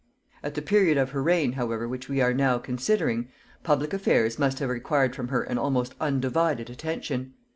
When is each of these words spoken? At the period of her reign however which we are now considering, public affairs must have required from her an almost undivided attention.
At 0.41 0.55
the 0.55 0.63
period 0.63 0.97
of 0.97 1.11
her 1.11 1.21
reign 1.21 1.51
however 1.51 1.87
which 1.87 2.09
we 2.09 2.21
are 2.21 2.33
now 2.33 2.57
considering, 2.57 3.29
public 3.61 3.93
affairs 3.93 4.39
must 4.39 4.57
have 4.57 4.67
required 4.69 5.15
from 5.15 5.27
her 5.27 5.43
an 5.43 5.59
almost 5.59 5.93
undivided 5.99 6.71
attention. 6.71 7.35